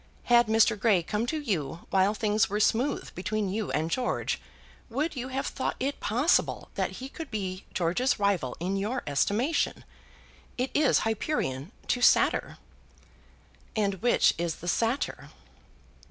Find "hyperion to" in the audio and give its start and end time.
11.05-12.01